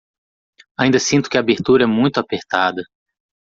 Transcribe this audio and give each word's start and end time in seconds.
Ainda 0.77 0.97
sinto 0.97 1.29
que 1.29 1.37
a 1.37 1.41
abertura 1.41 1.83
é 1.83 1.85
muito 1.85 2.17
apertada 2.19 2.81